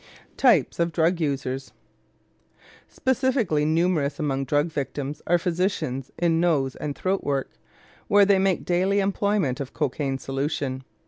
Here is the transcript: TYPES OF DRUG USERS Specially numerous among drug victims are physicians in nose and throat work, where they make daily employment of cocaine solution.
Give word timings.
TYPES 0.35 0.79
OF 0.79 0.91
DRUG 0.91 1.17
USERS 1.21 1.73
Specially 2.87 3.65
numerous 3.65 4.17
among 4.19 4.45
drug 4.45 4.71
victims 4.71 5.21
are 5.27 5.37
physicians 5.37 6.09
in 6.17 6.39
nose 6.39 6.75
and 6.75 6.95
throat 6.95 7.23
work, 7.23 7.51
where 8.07 8.25
they 8.25 8.39
make 8.39 8.65
daily 8.65 8.99
employment 8.99 9.59
of 9.59 9.75
cocaine 9.75 10.17
solution. 10.17 10.83